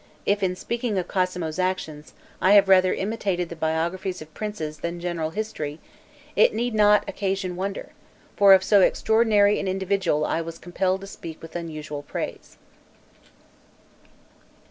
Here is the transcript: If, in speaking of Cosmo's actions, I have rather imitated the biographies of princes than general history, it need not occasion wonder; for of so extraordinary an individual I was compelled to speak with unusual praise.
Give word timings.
If, 0.25 0.41
in 0.41 0.55
speaking 0.55 0.97
of 0.97 1.07
Cosmo's 1.07 1.59
actions, 1.59 2.15
I 2.41 2.53
have 2.53 2.67
rather 2.67 2.91
imitated 2.91 3.49
the 3.49 3.55
biographies 3.55 4.19
of 4.19 4.33
princes 4.33 4.79
than 4.79 4.99
general 4.99 5.29
history, 5.29 5.77
it 6.35 6.55
need 6.55 6.73
not 6.73 7.07
occasion 7.07 7.55
wonder; 7.55 7.91
for 8.35 8.55
of 8.55 8.63
so 8.63 8.81
extraordinary 8.81 9.59
an 9.59 9.67
individual 9.67 10.25
I 10.25 10.41
was 10.41 10.57
compelled 10.57 11.01
to 11.01 11.05
speak 11.07 11.39
with 11.39 11.55
unusual 11.55 12.01
praise. 12.01 12.57